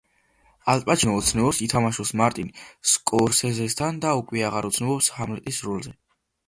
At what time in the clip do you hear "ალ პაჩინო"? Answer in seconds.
0.71-1.13